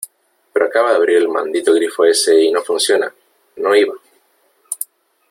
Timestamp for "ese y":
2.03-2.51